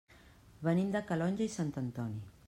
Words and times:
Venim 0.67 0.89
de 0.95 1.01
Calonge 1.11 1.45
i 1.47 1.51
Sant 1.57 1.69
Antoni. 1.83 2.19